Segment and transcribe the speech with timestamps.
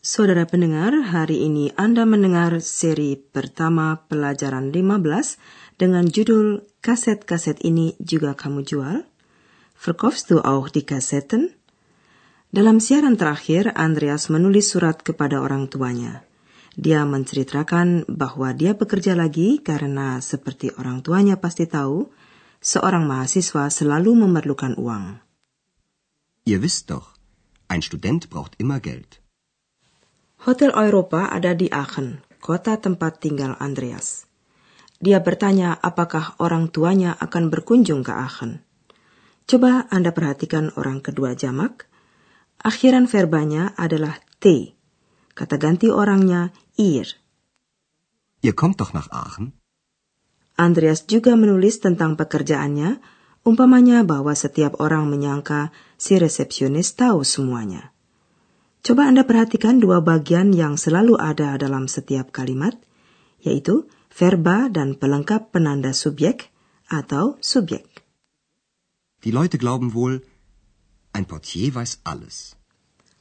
[0.00, 4.96] Saudara pendengar, hari ini Anda mendengar seri pertama pelajaran 15
[5.76, 9.04] dengan judul Kaset-kaset ini juga kamu jual?
[9.76, 11.52] Verkaufst du auch die Kassetten?
[12.48, 16.24] Dalam siaran terakhir, Andreas menulis surat kepada orang tuanya.
[16.80, 22.08] Dia menceritakan bahwa dia bekerja lagi karena seperti orang tuanya pasti tahu,
[22.64, 25.20] seorang mahasiswa selalu memerlukan uang.
[26.48, 27.20] Ihr wisst doch,
[27.68, 29.20] ein Student braucht immer Geld.
[30.40, 34.24] Hotel Europa ada di Aachen, kota tempat tinggal Andreas.
[34.96, 38.64] Dia bertanya apakah orang tuanya akan berkunjung ke Aachen.
[39.44, 41.92] Coba Anda perhatikan orang kedua jamak.
[42.56, 44.72] Akhiran verbanya adalah T.
[45.36, 47.20] Kata ganti orangnya ihr.
[48.40, 49.52] Ihr kommt doch nach Aachen?
[50.56, 52.96] Andreas juga menulis tentang pekerjaannya,
[53.44, 55.68] umpamanya bahwa setiap orang menyangka
[56.00, 57.92] si resepsionis tahu semuanya.
[58.80, 62.72] Coba Anda perhatikan dua bagian yang selalu ada dalam setiap kalimat,
[63.44, 66.48] yaitu verba dan pelengkap penanda subjek
[66.88, 67.84] atau subjek.
[69.20, 70.24] Die Leute glauben wohl,
[71.12, 72.56] ein Portier weiß alles.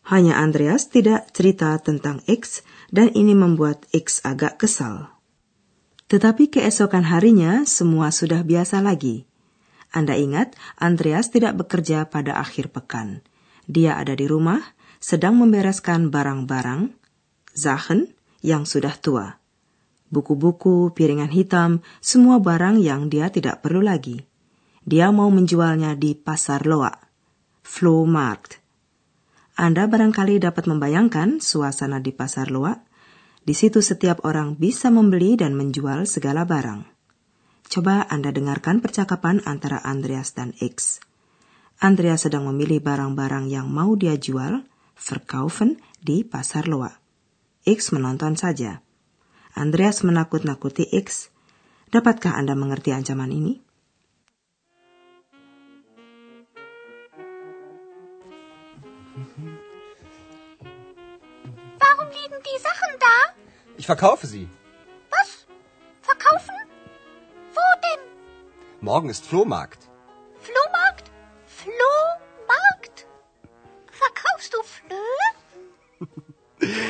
[0.07, 5.11] Hanya Andreas tidak cerita tentang X dan ini membuat X agak kesal.
[6.09, 9.27] Tetapi keesokan harinya semua sudah biasa lagi.
[9.91, 13.21] Anda ingat, Andreas tidak bekerja pada akhir pekan.
[13.69, 16.91] Dia ada di rumah sedang membereskan barang-barang,
[17.55, 18.11] Sachen,
[18.43, 19.39] yang sudah tua.
[20.11, 24.27] Buku-buku, piringan hitam, semua barang yang dia tidak perlu lagi.
[24.83, 26.91] Dia mau menjualnya di pasar loa,
[27.63, 28.59] Flohmarkt.
[29.59, 32.79] Anda barangkali dapat membayangkan suasana di pasar loa.
[33.43, 36.87] Di situ setiap orang bisa membeli dan menjual segala barang.
[37.69, 41.03] Coba Anda dengarkan percakapan antara Andreas dan X.
[41.79, 44.65] Andreas sedang memilih barang-barang yang mau dia jual,
[44.99, 46.91] verkaufen di pasar Loa.
[47.63, 48.83] X menonton saja.
[49.55, 51.31] Andreas menakut-nakuti X.
[51.89, 53.53] Dapatkah Anda mengerti ancaman ini?
[61.81, 63.15] Warum liegen die Sachen da?
[63.79, 64.47] Ich verkaufe sie.
[65.09, 65.47] Was?
[66.03, 66.55] Verkaufen?
[67.55, 68.01] Wo denn?
[68.81, 69.81] Morgen ist Flohmarkt.
[69.83, 69.88] Flohmarkt?
[74.49, 75.25] Verkaufst du Flöhe?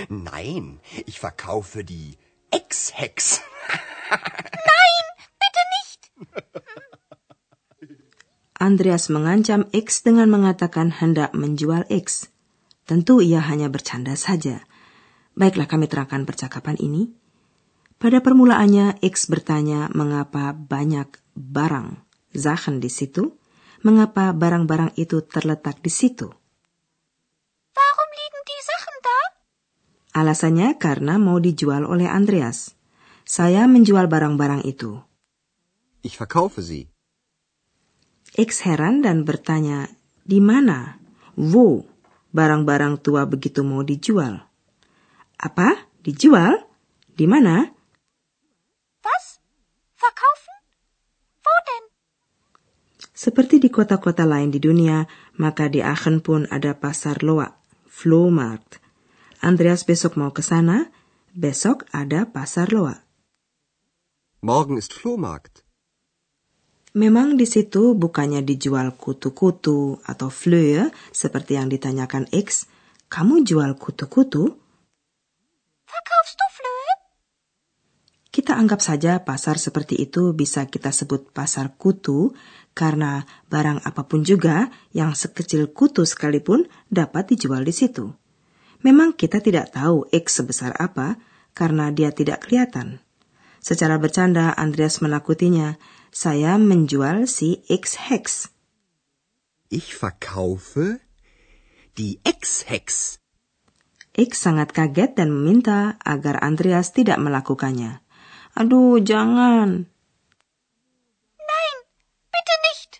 [0.10, 2.18] Nein, ich verkaufe die
[2.52, 3.42] Ex-Hex.
[4.72, 5.06] Nein,
[5.40, 6.02] bitte nicht.
[8.56, 12.32] Andreas mengancam X dengan mengatakan hendak menjual X.
[12.88, 14.64] Tentu ia hanya bercanda saja.
[15.36, 17.14] Baiklah kami terangkan percakapan ini.
[18.00, 22.00] Pada permulaannya, X bertanya mengapa banyak barang,
[22.32, 23.36] Sachen di situ,
[23.84, 26.39] mengapa barang-barang itu terletak di situ.
[30.10, 32.74] Alasannya karena mau dijual oleh Andreas.
[33.30, 34.98] Saya menjual barang-barang itu.
[36.02, 36.90] Ich verkaufe sie.
[38.34, 39.90] X heran dan bertanya,
[40.26, 40.98] di mana?
[41.38, 41.86] Wo?
[42.30, 44.50] Barang-barang tua begitu mau dijual.
[45.38, 45.90] Apa?
[46.02, 46.62] Dijual?
[47.14, 47.70] Di mana?
[49.06, 49.42] Was?
[49.98, 50.60] Verkaufen?
[51.42, 51.86] Wo denn?
[53.14, 55.06] Seperti di kota-kota lain di dunia,
[55.38, 57.50] maka di Aachen pun ada pasar loa,
[57.86, 58.89] Flohmarkt.
[59.40, 60.92] Andreas besok mau ke sana,
[61.32, 63.08] besok ada pasar loa.
[64.44, 65.64] Morgen ist Flohmarkt.
[66.92, 72.68] Memang di situ bukannya dijual kutu-kutu atau flöhe seperti yang ditanyakan X.
[73.08, 74.60] Kamu jual kutu-kutu?
[75.88, 76.94] Verkaufst du Flöhe?
[78.28, 82.36] Kita anggap saja pasar seperti itu bisa kita sebut pasar kutu
[82.76, 88.19] karena barang apa pun juga yang sekecil kutu sekalipun dapat dijual di situ.
[88.80, 91.20] Memang kita tidak tahu X sebesar apa
[91.52, 93.04] karena dia tidak kelihatan.
[93.60, 95.76] Secara bercanda Andreas menakutinya,
[96.16, 98.48] saya menjual si X-Hex.
[99.70, 101.04] Ich verkaufe
[102.00, 103.20] die Ex-Hex.
[104.16, 108.00] X sangat kaget dan meminta agar Andreas tidak melakukannya.
[108.58, 109.86] Aduh, jangan.
[111.38, 111.76] Nein,
[112.32, 112.92] bitte nicht.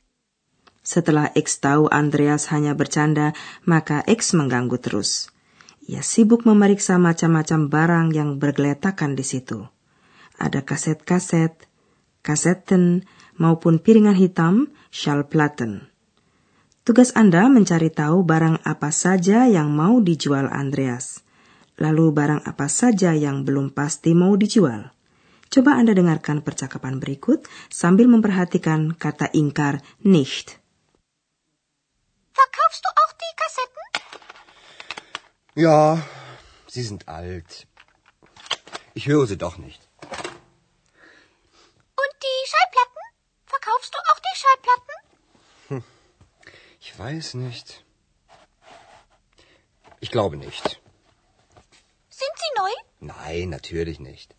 [0.84, 3.32] Setelah X tahu Andreas hanya bercanda,
[3.64, 5.32] maka X mengganggu terus.
[5.90, 9.66] Ia sibuk memeriksa macam-macam barang yang bergeletakan di situ.
[10.38, 11.66] Ada kaset-kaset,
[12.22, 13.10] kasetten,
[13.42, 15.90] maupun piringan hitam, Schallplatten.
[16.86, 21.26] Tugas Anda mencari tahu barang apa saja yang mau dijual Andreas.
[21.82, 24.94] Lalu barang apa saja yang belum pasti mau dijual.
[25.50, 30.62] Coba Anda dengarkan percakapan berikut sambil memperhatikan kata ingkar nicht.
[32.38, 33.89] Verkaufst du auch die Kassetten?
[35.60, 36.02] Ja,
[36.68, 37.68] sie sind alt.
[38.94, 39.82] Ich höre sie doch nicht.
[42.02, 43.04] Und die Schallplatten?
[43.46, 45.84] Verkaufst du auch die Schallplatten?
[46.80, 47.84] Ich weiß nicht.
[50.00, 50.82] Ich glaube nicht.
[52.10, 52.72] Sind sie neu?
[53.02, 54.34] Nein, natürlich nicht.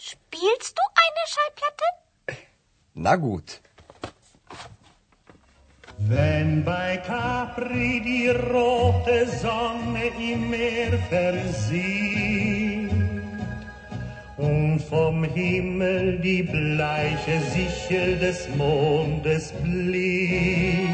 [0.00, 1.84] Spielst du eine Schallplatte?
[2.94, 3.60] Na gut.
[6.04, 12.92] Wenn bei Capri die rote Sonne im Meer versieht
[14.36, 20.92] und vom Himmel die bleiche Sichel des Mondes blinkt,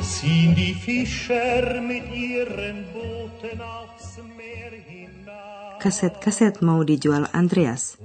[0.00, 5.84] ziehen die Fischer mit ihren Booten aufs Meer hinaus.
[5.84, 8.00] Kaset-kaset mau dijual Andreas.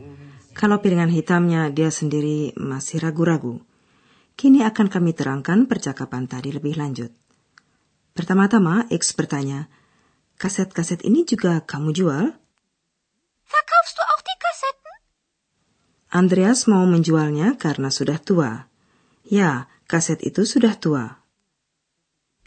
[0.51, 3.68] Kalau piringan hitamnya dia sendiri masih ragu-ragu.
[4.39, 7.11] Kini akan kami terangkan percakapan tadi lebih lanjut.
[8.15, 9.67] Pertama-tama, X bertanya,
[10.39, 12.39] kaset-kaset ini juga kamu jual?
[13.43, 14.95] Verkaufst du auch die Kassetten?
[16.15, 18.71] Andreas mau menjualnya karena sudah tua.
[19.27, 21.19] Ya, kaset itu sudah tua.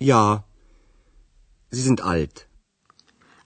[0.01, 0.49] Ja,
[1.69, 2.49] sie sind alt.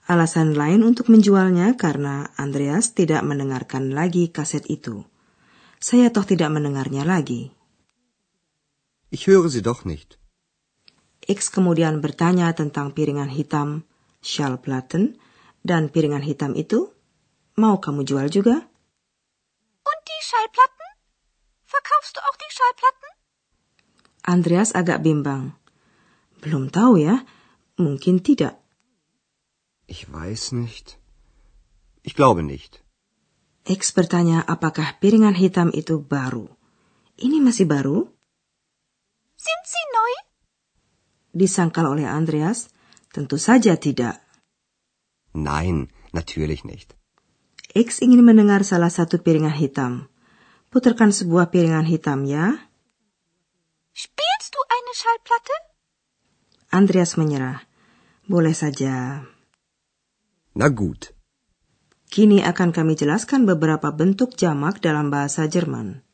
[0.07, 5.03] Alasan lain untuk menjualnya karena Andreas tidak mendengarkan lagi kaset itu.
[5.83, 7.56] Saya toh tidak mendengarnya lagi.
[9.09, 10.19] Ich höre sie doch nicht.
[11.27, 13.87] X kemudian bertanya tentang piringan hitam,
[14.23, 15.19] Schallplatten,
[15.63, 16.91] dan piringan hitam itu,
[17.55, 18.63] mau kamu jual juga?
[19.83, 20.87] Und die Schallplatten?
[21.67, 23.09] Verkaufst du auch die Schallplatten?
[24.27, 25.55] Andreas agak bimbang.
[26.43, 27.23] Belum tahu ya,
[27.79, 28.59] mungkin tidak.
[29.87, 30.99] Ich weiß nicht.
[32.03, 32.83] Ich glaube nicht.
[33.67, 36.47] X bertanya apakah piringan hitam itu baru.
[37.19, 38.07] Ini masih baru?
[39.47, 40.13] Sind sie neu?
[41.31, 42.67] Disangkal oleh Andreas,
[43.15, 44.19] tentu saja tidak.
[45.31, 46.99] Nein, natürlich nicht.
[47.71, 50.11] X ingin mendengar salah satu piringan hitam.
[50.67, 52.59] Putarkan sebuah piringan hitam ya.
[53.95, 55.55] Spielst du eine Schallplatte?
[56.75, 57.63] Andreas menyerah.
[58.27, 59.23] Boleh saja.
[60.59, 61.15] Na gut.
[62.11, 66.06] Kini akan kami jelaskan beberapa bentuk jamak dalam bahasa Jerman.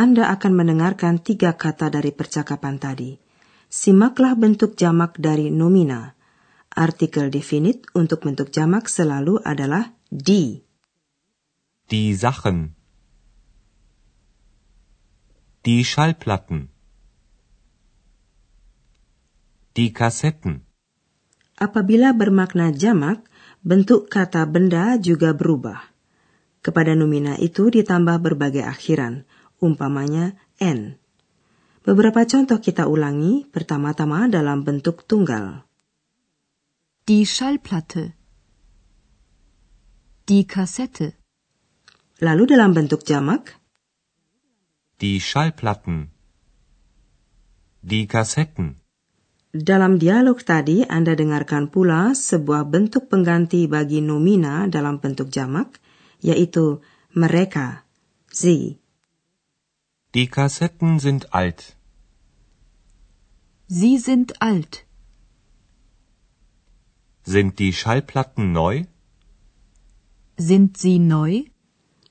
[0.00, 3.20] Anda akan mendengarkan tiga kata dari percakapan tadi.
[3.68, 6.16] Simaklah bentuk jamak dari nomina.
[6.72, 10.64] Artikel definit untuk bentuk jamak selalu adalah die.
[11.92, 12.72] Die Sachen.
[15.68, 16.72] Die Schallplatten.
[19.76, 20.64] Die Kassetten.
[21.60, 23.20] Apabila bermakna jamak,
[23.60, 25.92] bentuk kata benda juga berubah.
[26.64, 29.28] Kepada nomina itu ditambah berbagai akhiran,
[29.60, 30.96] umpamanya n.
[31.84, 35.64] Beberapa contoh kita ulangi pertama-tama dalam bentuk tunggal.
[37.08, 38.16] Die Schallplatte.
[40.28, 41.16] Die Kassette.
[42.20, 43.60] Lalu dalam bentuk jamak,
[45.00, 46.12] Die Schallplatten.
[47.80, 48.76] Die Kassetten.
[49.50, 55.80] dalam dialog tadi Anda dengarkan pula sebuah bentuk pengganti bagi nomina dalam bentuk jamak,
[56.22, 56.84] yaitu
[57.16, 57.82] mereka,
[58.30, 58.79] sie.
[60.14, 61.76] Die Kassetten sind alt.
[63.68, 64.84] Sie sind alt.
[67.22, 68.86] Sind die Schallplatten neu?
[70.36, 71.44] Sind sie neu?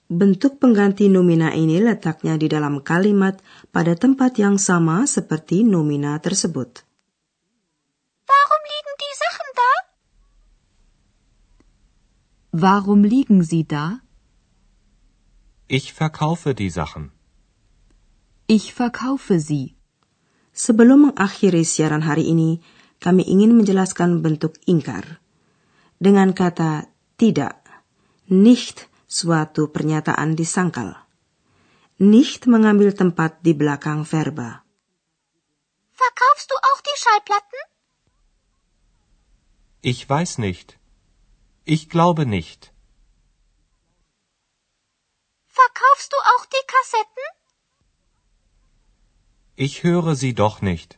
[0.08, 3.44] Bentuk pengganti nomina ini letaknya di dalam kalimat
[3.76, 6.88] pada tempat yang sama seperti nomina tersebut.
[8.32, 9.72] Warum liegen die Sachen da?
[12.56, 14.00] Warum liegen sie da?
[15.68, 17.19] Ich verkaufe die Sachen.
[18.50, 19.78] Ich verkaufe sie.
[20.50, 22.66] Sebelum mengakhiri siaran hari ini,
[22.98, 25.22] kami ingin menjelaskan bentuk ingkar.
[26.02, 27.62] Dengan kata tidak,
[28.26, 30.98] nicht suatu pernyataan disangkal.
[32.02, 34.66] Nicht mengambil tempat di belakang verba.
[35.94, 37.62] Verkaufst du auch die Schallplatten?
[39.86, 40.82] Ich weiß nicht.
[41.70, 42.74] Ich glaube nicht.
[45.46, 47.39] Verkaufst du auch die Kassetten?
[49.60, 50.96] Ich höre Sie doch nicht.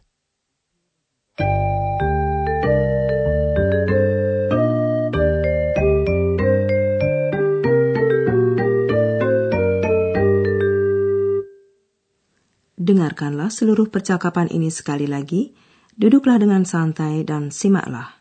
[12.78, 15.58] Dengarkanlah seluruh percakapan ini sekali lagi.
[15.98, 18.21] Duduklah dengan santai dan simaklah.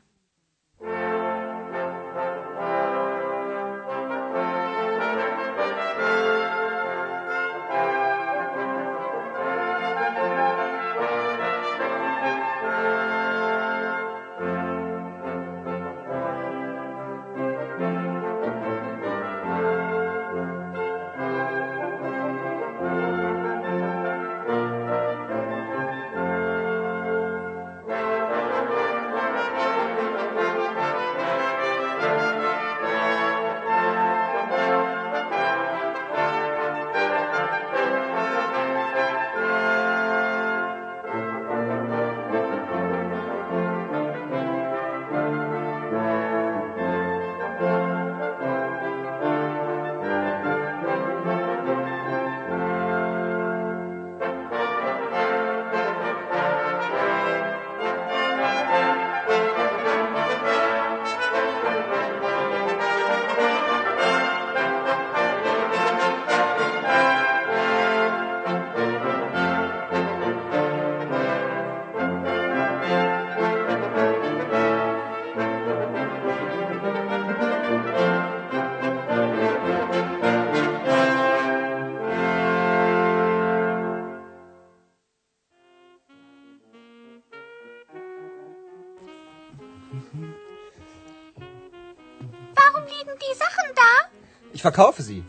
[94.60, 95.24] Ich verkaufe sie.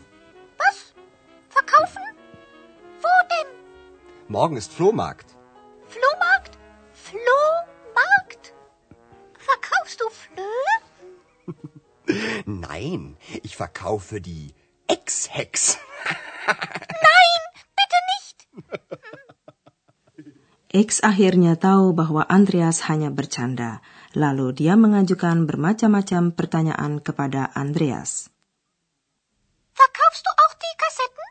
[0.60, 0.92] Was?
[1.48, 2.04] Verkaufen?
[3.00, 3.48] Wo denn?
[4.28, 5.28] Morgen ist Flohmarkt.
[5.88, 6.58] Flohmarkt?
[6.92, 8.52] Flohmarkt?
[9.48, 10.74] Verkaufst du Flöhe?
[12.44, 14.52] Nein, ich verkaufe die
[14.86, 15.78] Ex-Hex.
[17.08, 17.40] Nein,
[17.78, 18.36] bitte nicht.
[20.76, 23.80] X akhirnya tahu bahwa Andreas hanya bercanda.
[24.12, 28.31] Lalu dia mengajukan bermacam-macam pertanyaan kepada Andreas.
[29.82, 31.26] Verkaufst du auch die Kassetten?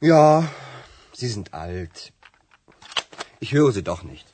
[0.00, 0.48] Ja,
[1.12, 2.12] sie sind alt.
[3.40, 4.26] Ich höre sie doch nicht.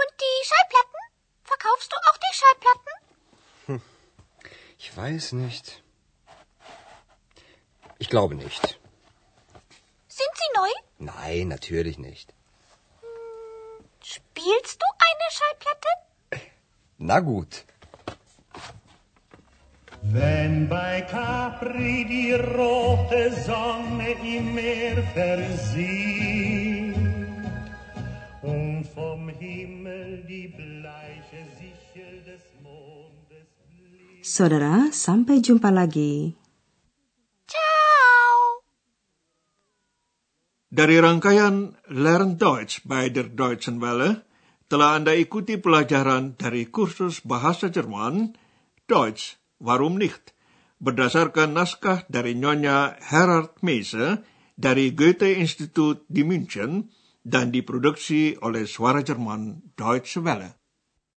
[0.00, 1.00] Und die Schallplatten?
[1.42, 3.82] Verkaufst du auch die Schallplatten?
[4.78, 5.82] Ich weiß nicht.
[7.98, 8.78] Ich glaube nicht.
[10.06, 10.70] Sind sie neu?
[10.98, 12.32] Nein, natürlich nicht.
[14.04, 15.88] Spielst du eine Schallplatte?
[16.98, 17.64] Na gut.
[20.08, 26.96] Wenn bei Capri die rote Sonne im Meer versieht
[28.40, 33.52] und vom Himmel die bleiche Sichel des Mondes
[34.24, 36.32] Saudara, sampai jumpa lagi.
[37.44, 38.64] Ciao.
[40.72, 44.24] Dari rangkaian Learn Deutsch by der Deutschen Welle,
[44.72, 48.32] telah Anda ikuti pelajaran dari kursus bahasa Jerman,
[48.88, 50.34] Deutsch, warum nicht,
[50.82, 54.26] berdasarkan naskah dari Nyonya Herard Meise
[54.58, 56.90] dari Goethe Institut di München
[57.22, 60.57] dan diproduksi oleh Suara Jerman Deutsche Welle.